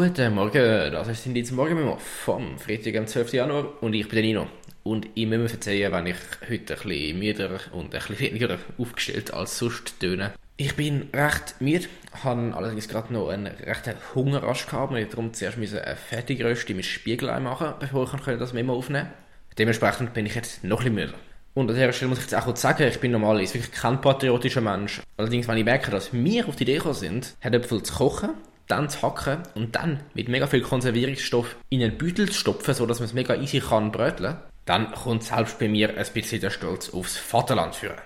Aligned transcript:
Guten 0.00 0.32
Morgen, 0.36 0.92
das 0.92 1.08
ist 1.08 1.26
die 1.26 1.42
Morgenmemo 1.52 1.96
vom 1.96 2.56
Freitag, 2.56 2.94
am 2.94 3.08
12. 3.08 3.32
Januar 3.32 3.82
und 3.82 3.94
ich 3.94 4.06
bin 4.06 4.14
der 4.14 4.22
Nino. 4.22 4.46
Und 4.84 5.08
ich 5.16 5.26
muss 5.26 5.38
mir 5.38 5.48
verzeihen, 5.48 5.90
wenn 5.90 6.06
ich 6.06 6.16
heute 6.48 6.74
ein 6.74 6.88
bisschen 6.88 7.18
müder 7.18 7.60
und 7.72 7.86
ein 7.86 7.90
bisschen 7.90 8.20
weniger 8.20 8.58
aufgestellt 8.78 9.34
als 9.34 9.58
sonst 9.58 9.98
töne. 9.98 10.34
Ich 10.56 10.76
bin 10.76 11.10
recht 11.12 11.56
müde, 11.58 11.88
habe 12.22 12.52
allerdings 12.54 12.86
gerade 12.86 13.12
noch 13.12 13.30
einen 13.30 13.48
rechten 13.48 13.94
Hungerrasch 14.14 14.66
gehabt 14.66 14.92
und 14.92 15.12
darum 15.12 15.34
zuerst 15.34 15.58
eine 15.58 15.96
Fertigröste 15.96 16.74
mit 16.74 16.84
Spiegelei 16.84 17.40
machen, 17.40 17.74
bevor 17.80 18.04
ich 18.04 18.38
das 18.38 18.52
Memo 18.52 18.74
aufnehmen 18.74 19.06
konnte. 19.06 19.58
Dementsprechend 19.58 20.14
bin 20.14 20.26
ich 20.26 20.36
jetzt 20.36 20.62
noch 20.62 20.84
ein 20.84 20.94
bisschen 20.94 21.06
müder. 21.06 21.18
Und 21.54 21.70
an 21.70 21.74
dieser 21.74 21.92
Stelle 21.92 22.10
muss 22.10 22.18
ich 22.18 22.26
jetzt 22.26 22.36
auch 22.36 22.44
kurz 22.44 22.60
sagen, 22.60 22.86
ich 22.86 23.00
bin 23.00 23.10
normalerweise 23.10 23.54
wirklich 23.54 23.72
kein 23.72 24.00
patriotischer 24.00 24.60
Mensch. 24.60 25.02
Allerdings, 25.16 25.48
wenn 25.48 25.58
ich 25.58 25.64
merke, 25.64 25.90
dass 25.90 26.12
wir 26.12 26.46
auf 26.46 26.54
die 26.54 26.62
Idee 26.62 26.74
gekommen 26.74 26.94
sind, 26.94 27.34
Herdöpfel 27.40 27.82
zu 27.82 27.94
kochen, 27.94 28.30
dann 28.68 28.88
zu 28.88 29.02
hacken 29.02 29.38
und 29.54 29.74
dann 29.74 30.00
mit 30.14 30.28
mega 30.28 30.46
viel 30.46 30.62
Konservierungsstoff 30.62 31.56
in 31.70 31.82
einen 31.82 31.98
Beutel 31.98 32.28
zu 32.28 32.34
stopfen, 32.38 32.74
sodass 32.74 33.00
man 33.00 33.06
es 33.06 33.14
mega 33.14 33.34
easy 33.34 33.60
kann 33.60 33.90
bröteln, 33.90 34.36
dann 34.64 34.92
kommt 34.92 35.24
selbst 35.24 35.58
bei 35.58 35.68
mir 35.68 35.96
ein 35.96 36.06
bisschen 36.12 36.40
der 36.40 36.50
Stolz 36.50 36.90
aufs 36.90 37.16
Vaterland 37.16 37.74
führen. 37.74 37.98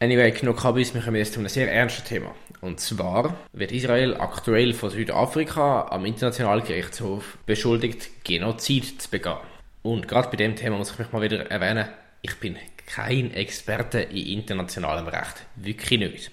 Anyway, 0.00 0.30
genug 0.30 0.58
Kabis, 0.58 0.94
wir 0.94 1.00
kommen 1.00 1.16
jetzt 1.16 1.32
zu 1.32 1.40
einem 1.40 1.48
sehr 1.48 1.72
ernsten 1.72 2.06
Thema. 2.06 2.32
Und 2.60 2.78
zwar 2.78 3.36
wird 3.52 3.72
Israel 3.72 4.16
aktuell 4.16 4.72
von 4.72 4.90
Südafrika 4.90 5.88
am 5.90 6.04
Internationalen 6.04 6.64
Gerichtshof 6.64 7.38
beschuldigt, 7.46 8.24
Genozid 8.24 9.02
zu 9.02 9.10
begehen. 9.10 9.38
Und 9.82 10.06
gerade 10.06 10.28
bei 10.28 10.36
dem 10.36 10.54
Thema 10.54 10.76
muss 10.76 10.92
ich 10.92 10.98
mich 10.98 11.12
mal 11.12 11.22
wieder 11.22 11.50
erwähnen, 11.50 11.88
ich 12.22 12.36
bin 12.36 12.56
kein 12.88 13.32
Experte 13.34 14.00
in 14.00 14.38
internationalem 14.38 15.06
Recht. 15.06 15.44
Wirklich 15.56 16.00
nicht. 16.00 16.30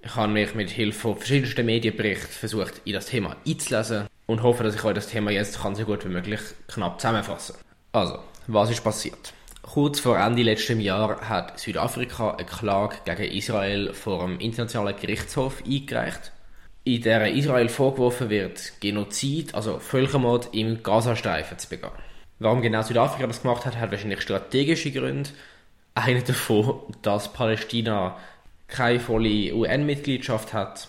Ich 0.00 0.16
habe 0.16 0.32
mich 0.32 0.54
mit 0.54 0.70
Hilfe 0.70 0.98
von 0.98 1.16
verschiedensten 1.16 1.66
Medienberichten 1.66 2.30
versucht, 2.30 2.80
in 2.84 2.94
das 2.94 3.06
Thema 3.06 3.36
einzulesen 3.46 4.06
und 4.26 4.42
hoffe, 4.42 4.64
dass 4.64 4.74
ich 4.74 4.84
euch 4.84 4.94
das 4.94 5.08
Thema 5.08 5.30
jetzt 5.30 5.60
kann 5.60 5.74
so 5.74 5.84
gut 5.84 6.04
wie 6.04 6.08
möglich 6.08 6.40
knapp 6.68 7.00
zusammenfassen. 7.00 7.56
Also, 7.92 8.18
was 8.46 8.70
ist 8.70 8.82
passiert? 8.82 9.34
Kurz 9.62 10.00
vor 10.00 10.18
Ende 10.18 10.42
letzten 10.42 10.80
Jahr 10.80 11.28
hat 11.28 11.58
Südafrika 11.58 12.36
eine 12.36 12.46
Klage 12.46 12.96
gegen 13.04 13.36
Israel 13.36 13.92
vor 13.92 14.26
dem 14.26 14.38
Internationalen 14.38 14.96
Gerichtshof 14.98 15.62
eingereicht, 15.66 16.32
in 16.84 17.02
der 17.02 17.32
Israel 17.32 17.68
vorgeworfen 17.68 18.30
wird, 18.30 18.80
Genozid, 18.80 19.54
also 19.54 19.80
Völkermord 19.80 20.54
im 20.54 20.82
Gazastreifen 20.82 21.58
zu 21.58 21.68
begehen. 21.68 21.90
Warum 22.38 22.62
genau 22.62 22.82
Südafrika 22.82 23.26
das 23.26 23.42
gemacht 23.42 23.66
hat, 23.66 23.76
hat 23.76 23.90
wahrscheinlich 23.90 24.20
strategische 24.20 24.92
Gründe. 24.92 25.30
Einer 25.96 26.20
davon, 26.20 26.78
dass 27.00 27.32
Palästina 27.32 28.18
keine 28.68 29.00
volle 29.00 29.54
UN-Mitgliedschaft 29.54 30.52
hat 30.52 30.88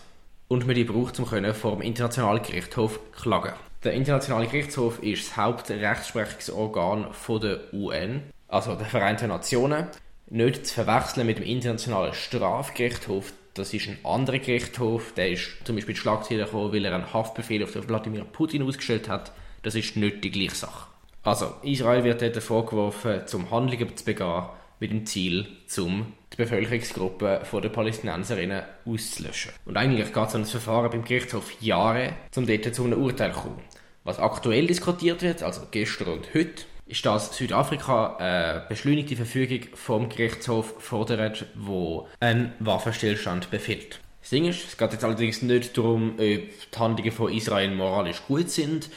und 0.50 0.68
man 0.68 0.76
die 0.76 0.84
braucht, 0.84 1.18
um 1.18 1.26
vor 1.26 1.72
dem 1.72 1.82
Internationalen 1.82 2.44
Gerichtshof 2.44 3.00
zu 3.16 3.22
klagen. 3.22 3.54
Der 3.86 3.94
Internationale 3.94 4.48
Gerichtshof 4.48 5.02
ist 5.02 5.30
das 5.30 5.38
Hauptrechtsprechungsorgan 5.38 7.08
der 7.42 7.74
UN, 7.74 8.24
also 8.50 8.76
der 8.76 8.86
Vereinten 8.86 9.30
Nationen. 9.30 9.88
Nicht 10.30 10.68
zu 10.68 10.74
verwechseln 10.74 11.26
mit 11.26 11.38
dem 11.38 11.46
Internationalen 11.46 12.14
Strafgerichtshof. 12.14 13.32
Das 13.54 13.74
ist 13.74 13.88
ein 13.88 14.00
anderer 14.04 14.40
Gerichtshof. 14.40 15.14
Der 15.14 15.32
ist 15.32 15.52
zum 15.64 15.78
Beispiel 15.78 15.96
die 15.96 16.02
Schlagzeile 16.02 16.44
gekommen, 16.44 16.74
weil 16.74 16.84
er 16.84 16.94
einen 16.94 17.14
Haftbefehl 17.14 17.64
auf 17.64 17.76
Wladimir 17.88 18.26
Putin 18.26 18.64
ausgestellt 18.64 19.08
hat. 19.08 19.32
Das 19.64 19.74
ist 19.74 19.96
nicht 19.96 20.22
die 20.26 20.32
gleiche 20.32 20.56
Sache. 20.56 20.90
Also, 21.24 21.56
Israel 21.62 22.04
wird 22.04 22.22
dort 22.22 22.44
vorgeworfen, 22.44 23.26
zum 23.26 23.50
Handlungen 23.52 23.96
zu 23.96 24.04
begehen, 24.04 24.44
mit 24.80 24.92
dem 24.92 25.06
Ziel, 25.06 25.48
zum 25.68 26.14
die 26.34 26.38
Bevölkerungsgruppe 26.38 27.42
der 27.52 27.70
Palästinenserinnen 27.70 28.64
auszulöschen. 28.86 29.54
Und 29.66 29.78
eigentlich 29.78 30.14
geht 30.14 30.28
es 30.28 30.36
um 30.36 30.42
das 30.42 30.52
Verfahren 30.52 30.92
beim 30.92 31.04
Gerichtshof 31.04 31.62
Jahre, 31.62 32.14
um 32.36 32.46
dort 32.46 32.76
zu 32.76 32.84
einem 32.84 33.02
Urteil 33.02 33.34
zu 33.34 33.40
kommen. 33.40 33.62
Was 34.04 34.20
aktuell 34.20 34.68
diskutiert 34.68 35.22
wird, 35.22 35.44
also 35.44 35.62
gestern 35.72 36.10
und 36.10 36.34
heute, 36.34 36.64
ist, 36.86 37.06
dass 37.06 37.36
Südafrika 37.36 38.16
eine 38.18 38.66
beschleunigte 38.70 39.16
Verfügung 39.16 39.68
vom 39.74 40.10
Gerichtshof 40.10 40.76
fordert, 40.80 41.46
wo 41.56 42.08
ein 42.20 42.54
Waffenstillstand 42.60 43.52
befiehlt. 43.52 44.00
Das 44.22 44.30
Ding 44.30 44.46
ist, 44.46 44.66
es 44.66 44.78
geht 44.78 44.92
jetzt 44.92 45.04
allerdings 45.04 45.42
nicht 45.42 45.78
darum, 45.78 46.12
ob 46.12 46.18
die 46.18 46.50
Handlungen 46.78 47.12
von 47.12 47.32
Israel 47.32 47.74
moralisch 47.74 48.22
gut 48.28 48.50
sind, 48.50 48.90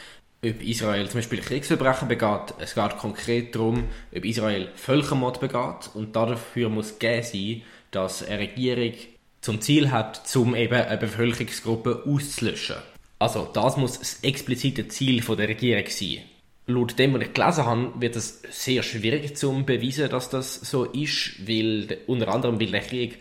ob 0.43 0.63
Israel 0.63 1.07
zum 1.07 1.19
Beispiel 1.19 1.39
Kriegsverbrechen 1.39 2.07
begeht. 2.07 2.55
Es 2.59 2.73
geht 2.73 2.97
konkret 2.97 3.53
darum, 3.53 3.83
ob 4.15 4.25
Israel 4.25 4.69
Völkermord 4.75 5.39
begeht 5.39 5.91
und 5.93 6.15
dafür 6.15 6.69
muss 6.69 6.97
gegeben 6.97 7.23
sein, 7.23 7.61
dass 7.91 8.27
eine 8.27 8.39
Regierung 8.39 8.93
zum 9.41 9.61
Ziel 9.61 9.91
hat, 9.91 10.23
um 10.35 10.55
eben 10.55 10.73
eine 10.73 10.97
Bevölkerungsgruppe 10.97 12.03
auszulöschen. 12.07 12.77
Also 13.19 13.47
das 13.53 13.77
muss 13.77 13.99
das 13.99 14.23
explizite 14.23 14.87
Ziel 14.87 15.21
der 15.21 15.47
Regierung 15.47 15.85
sein. 15.89 16.23
Laut 16.65 16.97
dem, 16.97 17.13
was 17.13 17.21
ich 17.21 17.33
gelesen 17.33 17.65
habe, 17.65 17.91
wird 17.99 18.15
es 18.15 18.41
sehr 18.49 18.81
schwierig 18.81 19.35
zu 19.37 19.51
beweisen, 19.63 20.09
dass 20.09 20.29
das 20.29 20.55
so 20.55 20.85
ist, 20.85 21.47
weil 21.47 21.99
unter 22.07 22.29
anderem 22.29 22.59
weil 22.59 22.71
der 22.71 22.81
Krieg 22.81 23.19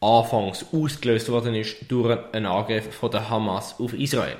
anfangs 0.00 0.66
ausgelöst 0.72 1.30
worden 1.30 1.54
ist 1.54 1.76
durch 1.88 2.18
einen 2.32 2.46
Angriff 2.46 2.94
von 2.94 3.10
der 3.10 3.30
Hamas 3.30 3.78
auf 3.78 3.94
Israel 3.94 4.36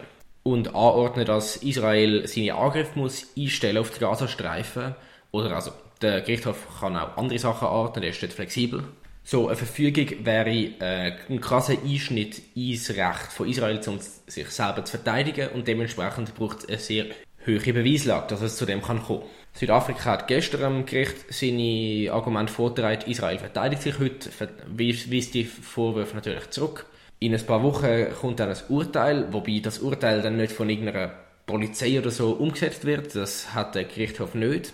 und 0.52 0.68
anordnen, 0.68 1.26
dass 1.26 1.56
Israel 1.56 2.26
seine 2.26 2.54
Angriffe 2.54 2.98
muss 2.98 3.26
einstellen 3.36 3.78
auf 3.78 3.90
die 3.90 4.00
Gazastreifen. 4.00 4.94
Oder 5.30 5.54
also, 5.54 5.72
der 6.00 6.22
Gerichtshof 6.22 6.66
kann 6.80 6.96
auch 6.96 7.16
andere 7.16 7.38
Sachen 7.38 7.68
anordnen, 7.68 8.02
der 8.02 8.10
ist 8.10 8.22
nicht 8.22 8.34
flexibel. 8.34 8.84
So 9.24 9.48
eine 9.48 9.56
Verfügung 9.56 10.24
wäre 10.24 10.50
äh, 10.50 11.12
ein 11.28 11.40
krasser 11.40 11.74
Einschnitt 11.84 12.40
ins 12.54 12.88
Recht 12.88 13.30
von 13.30 13.46
Israel, 13.46 13.78
um 13.86 13.98
sich 14.26 14.48
selber 14.48 14.84
zu 14.86 14.96
verteidigen 14.96 15.50
und 15.50 15.68
dementsprechend 15.68 16.34
braucht 16.34 16.64
es 16.64 16.68
eine 16.68 16.78
sehr 16.78 17.06
hohe 17.46 17.72
Beweislage, 17.74 18.28
dass 18.28 18.40
es 18.40 18.56
zu 18.56 18.64
dem 18.64 18.80
kann 18.80 19.02
kommen. 19.02 19.24
Südafrika 19.52 20.12
hat 20.12 20.28
gestern 20.28 20.64
am 20.64 20.86
Gericht 20.86 21.16
seine 21.28 22.10
Argumente 22.10 22.52
vorgetragen, 22.52 23.10
Israel 23.10 23.38
verteidigt 23.38 23.82
sich 23.82 23.98
heute, 23.98 24.30
weist 24.66 25.34
die 25.34 25.44
Vorwürfe 25.44 26.14
natürlich 26.14 26.48
zurück 26.48 26.86
in 27.20 27.34
ein 27.34 27.46
paar 27.46 27.62
Wochen 27.62 28.06
kommt 28.20 28.40
dann 28.40 28.50
ein 28.50 28.56
Urteil, 28.68 29.32
wobei 29.32 29.60
das 29.60 29.80
Urteil 29.80 30.22
dann 30.22 30.36
nicht 30.36 30.52
von 30.52 30.70
irgendeiner 30.70 31.12
Polizei 31.46 31.98
oder 31.98 32.10
so 32.10 32.32
umgesetzt 32.32 32.84
wird. 32.84 33.14
Das 33.16 33.54
hat 33.54 33.74
der 33.74 33.84
Gerichtshof 33.84 34.34
nicht. 34.34 34.72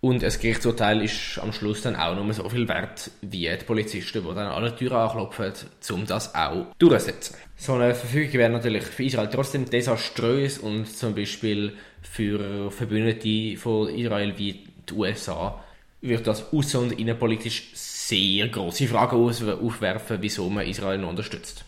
Und 0.00 0.22
ein 0.22 0.32
Gerichtsurteil 0.38 1.02
ist 1.02 1.38
am 1.38 1.52
Schluss 1.52 1.80
dann 1.80 1.96
auch 1.96 2.14
nur 2.14 2.30
so 2.34 2.46
viel 2.50 2.68
wert 2.68 3.10
wie 3.22 3.48
die 3.48 3.64
Polizisten, 3.64 4.22
die 4.22 4.34
dann 4.34 4.48
alle 4.48 4.76
Türen 4.76 4.96
anklopfen, 4.96 5.52
um 5.92 6.04
das 6.04 6.34
auch 6.34 6.66
durchzusetzen. 6.78 7.36
So 7.56 7.72
eine 7.72 7.94
Verfügung 7.94 8.34
wäre 8.34 8.50
natürlich 8.50 8.82
für 8.82 9.04
Israel 9.04 9.30
trotzdem 9.32 9.64
desaströs 9.64 10.58
und 10.58 10.86
zum 10.86 11.14
Beispiel 11.14 11.72
für 12.02 12.70
Verbündete 12.70 13.56
von 13.56 13.88
Israel 13.88 14.36
wie 14.36 14.66
die 14.86 14.92
USA 14.92 15.64
wird 16.02 16.26
das 16.26 16.52
außen- 16.52 16.76
und 16.76 16.98
innenpolitisch 16.98 17.70
sehr 17.72 18.48
große 18.48 18.86
Fragen 18.86 19.16
aufwerfen, 19.16 20.18
wieso 20.20 20.50
man 20.50 20.66
Israel 20.66 20.98
noch 20.98 21.08
unterstützt. 21.08 21.64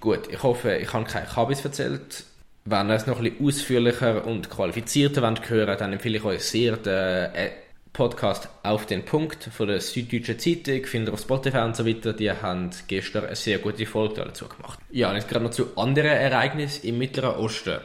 Gut, 0.00 0.28
ich 0.30 0.40
hoffe, 0.44 0.76
ich 0.76 0.92
habe 0.92 1.04
kein 1.04 1.26
Kabis 1.26 1.64
erzählt. 1.64 2.24
Wenn 2.64 2.88
ihr 2.88 2.94
es 2.94 3.08
noch 3.08 3.18
ein 3.18 3.24
bisschen 3.24 3.46
ausführlicher 3.46 4.24
und 4.26 4.48
qualifizierter 4.48 5.22
wollt 5.22 5.50
hören, 5.50 5.76
dann 5.76 5.92
empfehle 5.92 6.18
ich 6.18 6.24
euch 6.24 6.42
sehr 6.42 6.76
den 6.76 7.34
äh, 7.34 7.50
Podcast 7.92 8.48
«Auf 8.62 8.86
den 8.86 9.04
Punkt» 9.04 9.42
von 9.42 9.66
der 9.66 9.80
Süddeutschen 9.80 10.38
Zeitung, 10.38 10.84
findet 10.84 11.08
ihr 11.08 11.14
auf 11.14 11.20
Spotify 11.20 11.58
und 11.58 11.74
so 11.74 11.84
weiter. 11.84 12.12
Die 12.12 12.30
haben 12.30 12.70
gestern 12.86 13.24
eine 13.24 13.34
sehr 13.34 13.58
gute 13.58 13.86
Folge 13.86 14.22
dazu 14.22 14.46
gemacht. 14.46 14.78
Ja, 14.92 15.08
und 15.10 15.16
jetzt 15.16 15.28
gerade 15.28 15.44
noch 15.44 15.50
zu 15.50 15.76
anderen 15.76 16.10
Ereignissen 16.10 16.86
im 16.86 16.98
Mittleren 16.98 17.34
Osten. 17.34 17.80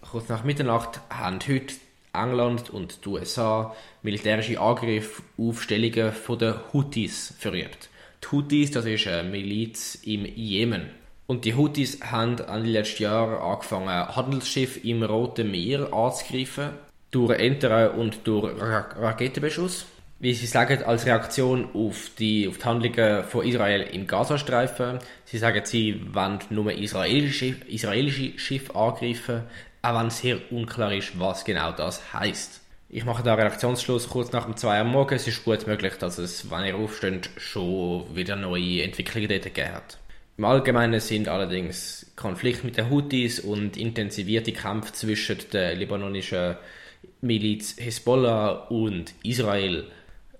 Kurz 0.00 0.30
nach 0.30 0.44
Mitternacht 0.44 1.02
haben 1.10 1.40
heute 1.46 1.74
England 2.14 2.70
und 2.70 3.04
die 3.04 3.08
USA 3.10 3.76
militärische 4.00 4.58
Angriffe 4.58 5.22
auf 5.36 5.62
Stellungen 5.62 6.14
der 6.40 6.72
Houthis 6.72 7.34
verübt. 7.38 7.90
Die 8.24 8.28
Houthis, 8.28 8.70
das 8.70 8.86
ist 8.86 9.06
eine 9.06 9.28
Miliz 9.28 9.96
im 10.06 10.24
Jemen. 10.24 10.88
Und 11.30 11.44
die 11.44 11.54
Houthis 11.54 12.00
haben 12.02 12.40
an 12.40 12.64
den 12.64 12.72
letzten 12.72 13.04
Jahren 13.04 13.40
angefangen, 13.40 14.16
Handelsschiffe 14.16 14.80
im 14.80 15.04
Roten 15.04 15.48
Meer 15.48 15.92
anzugreifen, 15.92 16.70
durch 17.12 17.38
Entern 17.38 17.92
und 17.92 18.26
durch 18.26 18.52
Raketenbeschuss. 18.60 19.86
Wie 20.18 20.34
sie 20.34 20.46
sagen, 20.46 20.82
als 20.82 21.06
Reaktion 21.06 21.68
auf 21.72 22.10
die, 22.18 22.48
auf 22.48 22.58
die 22.58 22.64
Handlungen 22.64 23.22
von 23.22 23.46
Israel 23.46 23.82
im 23.92 24.08
Gazastreifen. 24.08 24.98
Sie 25.24 25.38
sagen, 25.38 25.64
sie 25.64 26.00
wollen 26.12 26.40
nur 26.50 26.72
israelische, 26.72 27.54
israelische 27.68 28.36
Schiffe 28.36 28.74
angreifen, 28.74 29.42
auch 29.82 30.00
wenn 30.00 30.10
sehr 30.10 30.38
unklar 30.50 30.92
ist, 30.92 31.16
was 31.20 31.44
genau 31.44 31.70
das 31.70 32.12
heißt. 32.12 32.60
Ich 32.88 33.04
mache 33.04 33.22
da 33.22 33.34
Redaktionsschluss 33.34 34.08
kurz 34.08 34.32
nach 34.32 34.46
dem 34.46 34.56
2 34.56 34.80
Uhr 34.80 34.84
morgen. 34.84 35.14
Es 35.14 35.28
ist 35.28 35.44
gut 35.44 35.64
möglich, 35.68 35.94
dass 35.94 36.18
es, 36.18 36.50
wenn 36.50 36.64
ihr 36.64 36.74
aufsteht, 36.74 37.30
schon 37.36 38.16
wieder 38.16 38.34
neue 38.34 38.82
Entwicklungen 38.82 39.28
dort 39.28 39.44
gegeben 39.44 39.74
hat. 39.74 39.99
Im 40.40 40.46
Allgemeinen 40.46 41.00
sind 41.00 41.28
allerdings 41.28 42.12
Konflikte 42.16 42.64
mit 42.64 42.78
den 42.78 42.88
Houthis 42.88 43.40
und 43.40 43.76
intensivierte 43.76 44.52
Kämpfe 44.52 44.90
zwischen 44.94 45.36
der 45.52 45.74
libanonischen 45.74 46.56
Miliz 47.20 47.76
Hezbollah 47.78 48.68
und 48.70 49.12
Israel 49.22 49.84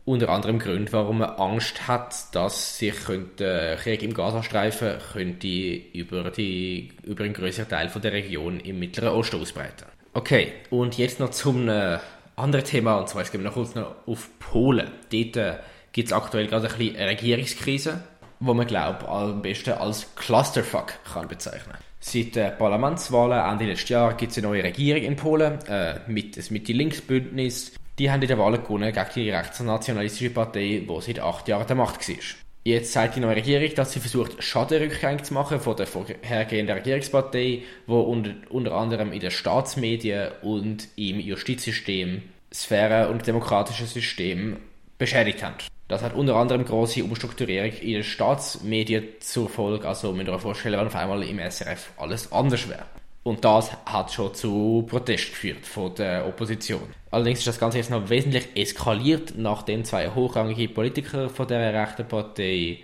unter 0.07 0.31
anderem 0.31 0.59
Gründe, 0.59 0.91
warum 0.95 1.19
man 1.19 1.29
Angst 1.29 1.87
hat, 1.87 2.35
dass 2.35 2.79
sich 2.79 2.95
der 3.39 3.77
Krieg 3.77 4.03
im 4.03 4.15
Gazastreifen 4.15 4.95
könnte 5.13 5.47
über, 5.93 6.31
die, 6.31 6.93
über 7.03 7.25
einen 7.25 7.35
größeren 7.35 7.69
Teil 7.69 7.91
von 7.91 8.01
der 8.01 8.15
Region 8.15 8.59
im 8.61 8.79
Mittleren 8.79 9.11
Osten 9.11 9.39
ausbreiten. 9.39 9.85
Okay, 10.15 10.55
und 10.71 10.97
jetzt 10.97 11.21
noch 11.21 11.33
zum 11.33 11.69
äh, 11.69 11.99
anderen 12.37 12.65
Thema, 12.65 12.97
und 12.97 13.11
zwar 13.11 13.25
gehen 13.25 13.43
wir 13.43 13.49
noch 13.49 13.53
kurz 13.53 13.75
noch 13.75 13.97
auf 14.07 14.31
Polen. 14.39 14.91
Dort 15.13 15.37
äh, 15.37 15.57
gibt 15.93 16.09
es 16.09 16.15
aktuell 16.15 16.47
gerade 16.47 16.69
ein 16.69 16.79
bisschen 16.79 16.97
eine 16.97 17.11
Regierungskrise, 17.11 18.03
wo 18.41 18.55
man 18.55 18.67
glaubt, 18.67 19.07
am 19.07 19.43
besten 19.43 19.73
als 19.73 20.15
Clusterfuck 20.17 20.95
kann 21.13 21.29
bezeichnen. 21.29 21.77
Seit 22.01 22.35
den 22.35 22.57
Parlamentswahlen 22.57 23.53
Ende 23.53 23.67
letzten 23.67 23.93
Jahr 23.93 24.15
gibt 24.15 24.33
es 24.33 24.39
eine 24.39 24.47
neue 24.47 24.65
Regierung 24.65 25.03
in 25.03 25.17
Polen 25.17 25.59
äh, 25.67 26.01
mit 26.07 26.37
einem 26.37 26.47
Mitte-Links-Bündnis. 26.51 27.75
Die 27.99 28.11
haben 28.11 28.23
in 28.23 28.29
der 28.29 28.39
Wahl 28.39 28.59
gewonnen 28.59 28.91
gegen 28.91 29.07
die 29.15 29.31
rechtsnationalistische 29.31 30.31
Partei, 30.31 30.87
die 30.89 31.01
seit 31.01 31.21
acht 31.21 31.47
Jahren 31.49 31.67
der 31.67 31.77
Macht 31.77 32.09
war. 32.09 32.17
Jetzt 32.65 32.93
sagt 32.93 33.17
die 33.17 33.21
neue 33.21 33.37
Regierung, 33.37 33.75
dass 33.75 33.93
sie 33.93 34.01
versucht, 34.01 34.43
Schadenrückgänge 34.43 35.23
zu 35.23 35.35
machen 35.35 35.61
von 35.61 35.77
der 35.77 35.87
vorhergehenden 35.87 36.77
Regierungspartei, 36.77 37.63
die 37.87 37.93
unter, 37.93 38.33
unter 38.49 38.73
anderem 38.73 39.13
in 39.13 39.21
den 39.21 39.31
Staatsmedien 39.31 40.29
und 40.43 40.89
im 40.97 41.21
Justizsystem, 41.21 42.23
Sphäre 42.53 43.09
und 43.11 43.27
demokratische 43.27 43.87
System 43.87 44.57
beschädigt 44.99 45.43
haben. 45.43 45.55
Das 45.91 46.03
hat 46.03 46.15
unter 46.15 46.37
anderem 46.37 46.65
große 46.65 47.03
Umstrukturierung 47.03 47.73
in 47.81 47.95
den 47.95 48.05
Staatsmedien 48.05 49.09
zur 49.19 49.49
Folge. 49.49 49.89
Also 49.89 50.13
müsst 50.13 50.29
ihr 50.29 50.35
euch 50.35 50.41
vorstellen, 50.41 50.79
wenn 50.79 50.87
auf 50.87 50.95
einmal 50.95 51.21
im 51.25 51.41
SRF 51.41 51.91
alles 51.97 52.31
anders 52.31 52.69
wäre. 52.69 52.85
Und 53.25 53.45
das 53.45 53.73
hat 53.87 54.13
schon 54.13 54.33
zu 54.33 54.87
Protest 54.89 55.31
geführt 55.31 55.67
von 55.67 55.93
der 55.97 56.29
Opposition. 56.29 56.83
Allerdings 57.11 57.41
ist 57.41 57.49
das 57.49 57.59
Ganze 57.59 57.79
jetzt 57.79 57.91
noch 57.91 58.09
wesentlich 58.09 58.47
eskaliert, 58.55 59.35
nachdem 59.37 59.85
zwei 59.85 60.09
hochrangige 60.09 60.73
Politiker 60.73 61.29
von 61.29 61.49
der 61.49 61.75
rechten 61.75 62.07
Partei 62.07 62.79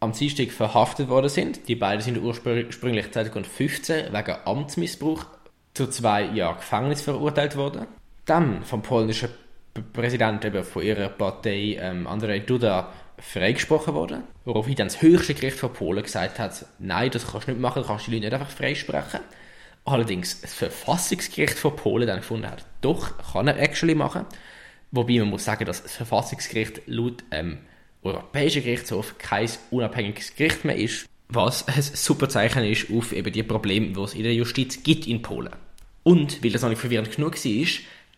am 0.00 0.12
Dienstag 0.12 0.50
verhaftet 0.50 1.08
worden 1.08 1.30
sind. 1.30 1.66
Die 1.68 1.74
beiden 1.74 2.02
sind 2.02 2.22
ursprünglich 2.22 3.12
2015 3.12 4.12
wegen 4.12 4.36
Amtsmissbrauch 4.44 5.24
zu 5.72 5.86
zwei 5.86 6.24
Jahren 6.24 6.56
Gefängnis 6.56 7.00
verurteilt 7.00 7.56
worden. 7.56 7.86
Dann 8.26 8.62
vom 8.62 8.82
polnischen 8.82 9.30
Präsident 9.82 10.44
eben 10.44 10.64
von 10.64 10.82
ihrer 10.82 11.08
Partei, 11.08 11.78
ähm, 11.80 12.06
Andrzej 12.06 12.40
Duda, 12.40 12.92
freigesprochen 13.18 13.94
worden. 13.94 14.24
Woraufhin 14.44 14.76
dann 14.76 14.88
das 14.88 15.00
höchste 15.02 15.34
Gericht 15.34 15.58
von 15.58 15.72
Polen 15.72 16.02
gesagt 16.02 16.38
hat, 16.38 16.66
nein, 16.78 17.10
das 17.10 17.30
kannst 17.30 17.48
du 17.48 17.52
nicht 17.52 17.60
machen, 17.60 17.82
du 17.82 17.88
kannst 17.88 18.06
die 18.06 18.10
Leute 18.10 18.24
nicht 18.26 18.34
einfach 18.34 18.50
freisprechen. 18.50 19.20
Allerdings 19.84 20.40
das 20.40 20.54
Verfassungsgericht 20.54 21.58
von 21.58 21.76
Polen 21.76 22.06
dann 22.06 22.18
gefunden 22.18 22.50
hat, 22.50 22.64
doch, 22.80 23.12
kann 23.32 23.48
er 23.48 23.58
actually 23.58 23.94
machen. 23.94 24.26
Wobei 24.90 25.18
man 25.18 25.28
muss 25.28 25.44
sagen, 25.44 25.64
dass 25.64 25.82
das 25.82 25.92
Verfassungsgericht 25.92 26.82
laut 26.86 27.24
ähm, 27.30 27.58
Europäischen 28.02 28.62
Gerichtshof 28.62 29.16
kein 29.18 29.48
unabhängiges 29.70 30.34
Gericht 30.34 30.64
mehr 30.64 30.76
ist, 30.76 31.06
was 31.28 31.66
ein 31.68 31.82
super 31.82 32.28
Zeichen 32.28 32.64
ist 32.64 32.90
auf 32.90 33.12
eben 33.12 33.32
die 33.32 33.42
Probleme, 33.42 33.88
die 33.88 34.00
es 34.00 34.14
in 34.14 34.22
der 34.22 34.34
Justiz 34.34 34.82
gibt 34.82 35.06
in 35.06 35.22
Polen. 35.22 35.54
Und, 36.02 36.42
weil 36.44 36.52
das 36.52 36.62
noch 36.62 36.68
nicht 36.68 36.80
verwirrend 36.80 37.14
genug 37.14 37.34
war, 37.34 37.66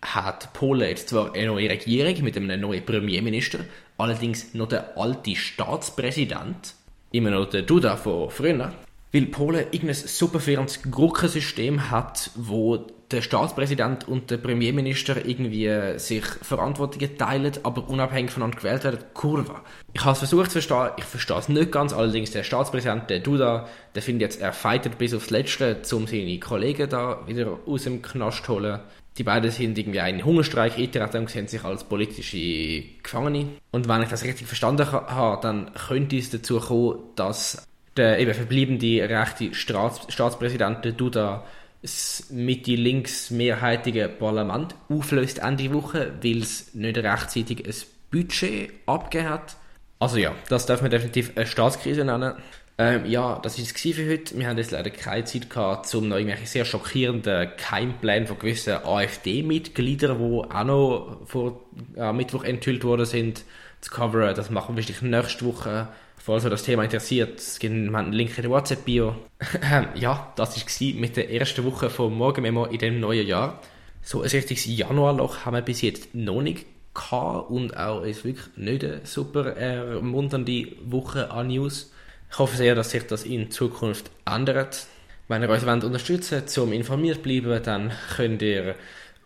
hat 0.02 0.52
Polen 0.52 0.88
jetzt 0.88 1.08
zwar 1.08 1.34
eine 1.34 1.46
neue 1.46 1.70
Regierung 1.70 2.22
mit 2.22 2.36
einem 2.36 2.60
neuen 2.60 2.84
Premierminister, 2.84 3.60
allerdings 3.96 4.54
noch 4.54 4.68
der 4.68 4.96
alte 4.96 5.34
Staatspräsident, 5.34 6.74
immer 7.10 7.30
noch 7.30 7.50
der 7.50 7.62
Duda 7.62 7.96
von 7.96 8.30
früher, 8.30 8.72
weil 9.12 9.26
Polen 9.26 9.66
irgendein 9.70 9.94
super 9.94 10.40
faires 10.40 10.82
Gurkensystem 10.82 11.90
hat, 11.90 12.30
wo 12.34 12.86
der 13.10 13.22
Staatspräsident 13.22 14.06
und 14.06 14.30
der 14.30 14.36
Premierminister 14.36 15.24
irgendwie 15.24 15.98
sich 15.98 16.24
Verantwortungen 16.24 17.16
teilen, 17.16 17.52
aber 17.62 17.88
unabhängig 17.88 18.30
voneinander 18.30 18.58
gewählt 18.58 18.84
werden. 18.84 19.00
Kurva. 19.14 19.62
Ich 19.94 20.04
habe 20.04 20.12
es 20.12 20.18
versucht 20.18 20.50
zu 20.50 20.60
verstehen, 20.60 20.90
ich 20.98 21.04
verstehe 21.04 21.38
es 21.38 21.48
nicht 21.48 21.72
ganz, 21.72 21.92
allerdings 21.92 22.32
der 22.32 22.42
Staatspräsident, 22.42 23.08
der 23.08 23.20
Duda, 23.20 23.66
der 23.94 24.02
findet 24.02 24.32
jetzt, 24.32 24.42
er 24.42 24.52
fightet 24.52 24.98
bis 24.98 25.14
aufs 25.14 25.30
Letzte, 25.30 25.78
um 25.92 26.06
seine 26.06 26.38
Kollegen 26.38 26.90
da 26.90 27.26
wieder 27.26 27.58
aus 27.66 27.84
dem 27.84 28.02
Knast 28.02 28.44
zu 28.44 28.54
holen. 28.54 28.80
Die 29.16 29.24
beiden 29.24 29.50
sind 29.50 29.76
irgendwie 29.76 30.00
einen 30.00 30.24
Hungerstreik 30.24 30.76
eingetreten 30.76 31.22
und 31.22 31.30
sehen 31.30 31.48
sich 31.48 31.64
als 31.64 31.82
politische 31.82 32.82
Gefangene. 33.02 33.48
Und 33.72 33.88
wenn 33.88 34.02
ich 34.02 34.10
das 34.10 34.22
richtig 34.22 34.46
verstanden 34.46 34.92
habe, 34.92 35.42
dann 35.42 35.72
könnte 35.74 36.16
es 36.16 36.30
dazu 36.30 36.60
kommen, 36.60 36.98
dass 37.16 37.67
der 37.98 38.18
eben 38.18 38.34
verbliebene 38.34 39.08
rechte 39.08 39.54
Staats 39.54 40.12
Staatspräsident 40.12 40.98
Duda 40.98 41.44
das 41.82 42.26
Mitte-links 42.30 43.30
mehrheitige 43.30 44.08
Parlament 44.08 44.74
auflöst 44.88 45.38
Ende 45.38 45.72
Woche, 45.72 46.12
weil 46.22 46.38
es 46.38 46.74
nicht 46.74 46.98
rechtzeitig 46.98 47.64
ein 47.66 47.74
Budget 48.10 48.72
abgegeben 48.86 49.30
hat. 49.30 49.56
Also 50.00 50.16
ja, 50.16 50.34
das 50.48 50.66
darf 50.66 50.82
man 50.82 50.90
definitiv 50.90 51.32
eine 51.36 51.46
Staatskrise 51.46 52.04
nennen. 52.04 52.34
Ähm, 52.80 53.06
ja, 53.06 53.40
das 53.42 53.58
war 53.58 53.64
es 53.64 53.72
für 53.72 54.08
heute. 54.08 54.38
Wir 54.38 54.48
haben 54.48 54.58
jetzt 54.58 54.70
leider 54.70 54.90
keine 54.90 55.24
Zeit 55.24 55.50
gehabt, 55.50 55.92
um 55.94 56.08
noch 56.08 56.16
irgendwelche 56.16 56.46
sehr 56.46 56.64
schockierenden 56.64 57.50
Keimpläne 57.56 58.26
von 58.26 58.38
gewissen 58.38 58.74
AfD-Mitgliedern, 58.84 60.18
die 60.18 60.50
auch 60.54 60.64
noch 60.64 61.20
vor 61.26 61.64
äh, 61.96 62.12
Mittwoch 62.12 62.44
enthüllt 62.44 62.84
worden 62.84 63.06
sind, 63.06 63.44
zu 63.80 63.90
coveren. 63.90 64.34
Das 64.36 64.50
machen 64.50 64.76
wir 64.76 64.82
wahrscheinlich 64.82 65.02
nächste 65.02 65.44
Woche. 65.44 65.88
Falls 66.18 66.44
euch 66.44 66.50
das 66.50 66.62
Thema 66.62 66.84
interessiert, 66.84 67.38
es 67.38 67.58
gibt 67.58 67.72
einen 67.72 68.12
Link 68.12 68.36
in 68.36 68.42
der 68.42 68.50
WhatsApp-Bio. 68.50 69.14
Ähm, 69.62 69.88
ja, 69.94 70.32
das 70.36 70.56
war 70.56 71.00
mit 71.00 71.16
der 71.16 71.30
ersten 71.32 71.64
Woche 71.64 71.90
vom 71.90 72.16
Morgenmemo 72.16 72.66
in 72.66 72.78
dem 72.78 73.00
neuen 73.00 73.26
Jahr. 73.26 73.60
So 74.02 74.22
ein 74.22 74.28
richtiges 74.28 74.66
Januarloch 74.66 75.44
haben 75.44 75.54
wir 75.54 75.62
bis 75.62 75.82
jetzt 75.82 76.14
noch 76.14 76.42
nicht 76.42 76.66
gehabt 76.94 77.50
und 77.50 77.76
auch 77.76 78.02
ist 78.02 78.24
wirklich 78.24 78.46
nicht 78.56 78.84
eine 78.84 79.00
super 79.04 79.56
ermunternde 79.56 80.68
Woche 80.84 81.30
an 81.30 81.48
News. 81.48 81.92
Ich 82.30 82.38
hoffe 82.38 82.56
sehr, 82.56 82.74
dass 82.74 82.90
sich 82.90 83.06
das 83.06 83.24
in 83.24 83.50
Zukunft 83.50 84.10
ändert. 84.26 84.86
Wenn 85.28 85.42
ihr 85.42 85.50
uns 85.50 85.62
unterstützen 85.62 86.42
wollt, 86.42 86.58
um 86.58 86.72
informiert 86.72 87.16
zu 87.16 87.22
bleiben, 87.22 87.62
dann 87.62 87.92
könnt 88.16 88.42
ihr 88.42 88.74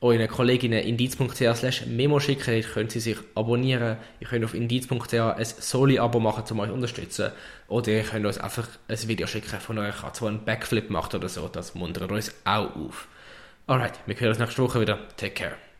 euren 0.03 0.29
Kolleginnen 0.29 0.81
indiz.ch 0.81 1.87
memo 1.87 2.21
schicken. 2.21 2.61
Dort 2.61 2.75
können 2.75 2.91
sie 2.91 3.01
sich 3.01 3.17
abonnieren. 3.35 3.97
Ihr 4.21 4.27
könnt 4.27 4.45
auf 4.45 4.55
indiz.ch 4.55 5.15
ein 5.15 5.45
Soli-Abo 5.45 6.21
machen, 6.21 6.45
um 6.51 6.61
euch 6.61 6.69
zu 6.69 6.75
unterstützen. 6.75 7.31
Oder 7.69 7.93
ihr 7.93 8.03
könnt 8.03 8.27
uns 8.27 8.39
einfach 8.39 8.69
ein 8.89 9.09
Video 9.09 9.27
schicken 9.27 9.61
von 9.61 9.79
eurer 9.79 9.93
Katze, 9.93 10.25
die 10.25 10.29
einen 10.29 10.45
Backflip 10.45 10.91
macht 10.91 11.15
oder 11.15 11.29
so. 11.29 11.49
Das 11.49 11.75
muntert 11.75 12.11
uns 12.11 12.35
auch 12.45 12.75
auf. 12.77 13.09
Alright, 13.67 13.95
wir 14.07 14.19
hören 14.19 14.31
uns 14.31 14.39
nächste 14.39 14.63
Woche 14.63 14.81
wieder. 14.81 14.99
Take 15.17 15.35
care. 15.35 15.72